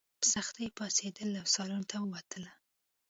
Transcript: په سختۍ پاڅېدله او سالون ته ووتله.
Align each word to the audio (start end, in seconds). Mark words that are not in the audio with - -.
په 0.21 0.25
سختۍ 0.33 0.67
پاڅېدله 0.77 1.37
او 1.41 1.47
سالون 1.55 1.83
ته 1.89 1.95
ووتله. 1.99 2.51